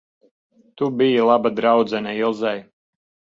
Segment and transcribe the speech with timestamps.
[0.79, 2.57] Tu biji laba draudzene Ilzei.